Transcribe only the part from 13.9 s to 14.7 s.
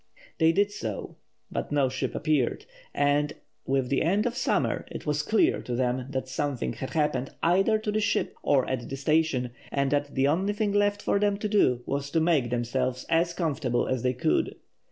they could.